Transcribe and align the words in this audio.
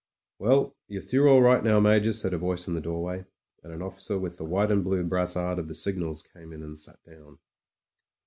"Well, 0.39 0.75
you're 0.87 1.03
through 1.03 1.29
all 1.29 1.43
right 1.43 1.63
now. 1.63 1.79
Major," 1.79 2.11
said 2.11 2.33
a 2.33 2.37
voice 2.39 2.67
in 2.67 2.73
the 2.73 2.81
doorway, 2.81 3.23
and 3.61 3.71
an 3.71 3.83
officer 3.83 4.17
with 4.17 4.39
the 4.39 4.43
white 4.43 4.71
and 4.71 4.83
blue 4.83 5.03
brassard 5.03 5.59
of 5.59 5.67
the 5.67 5.75
signals 5.75 6.23
came 6.23 6.51
in 6.53 6.63
and 6.63 6.79
sat 6.79 6.97
down. 7.05 7.37